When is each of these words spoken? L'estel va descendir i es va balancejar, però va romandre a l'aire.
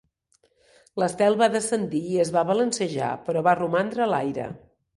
L'estel 1.01 1.37
va 1.41 1.49
descendir 1.57 2.01
i 2.15 2.19
es 2.25 2.33
va 2.37 2.45
balancejar, 2.53 3.13
però 3.29 3.47
va 3.49 3.57
romandre 3.63 4.07
a 4.07 4.13
l'aire. 4.17 4.53